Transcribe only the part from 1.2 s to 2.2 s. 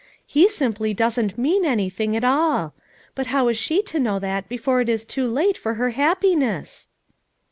mean anything